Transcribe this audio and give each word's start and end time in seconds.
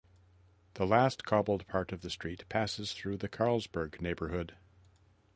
The 0.73 0.87
last 0.87 1.25
cobbled 1.25 1.67
part 1.67 1.91
of 1.91 2.01
the 2.01 2.09
street 2.09 2.43
passes 2.49 2.93
through 2.93 3.17
the 3.17 3.29
Carlsberg 3.29 4.01
neighbourhood. 4.01 4.57